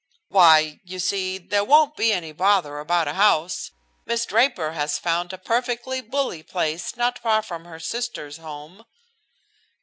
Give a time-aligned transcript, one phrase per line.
[0.29, 3.69] "Why, you see, there won't be any bother about a house.
[4.07, 8.83] Miss Draper has found a perfectly bully place not far from her sister's home."